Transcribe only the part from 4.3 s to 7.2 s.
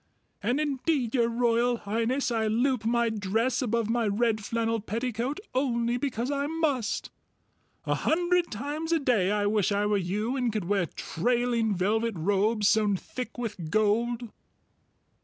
flannel petticoat only because I must.